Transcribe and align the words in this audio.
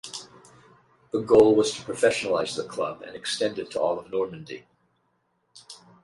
The 1.11 1.21
goal 1.21 1.53
was 1.55 1.75
to 1.75 1.83
professionalize 1.83 2.55
the 2.55 2.63
club 2.67 3.03
and 3.03 3.15
extend 3.15 3.59
it 3.59 3.69
to 3.69 3.79
all 3.79 3.99
of 3.99 4.09
Normandy. 4.09 4.65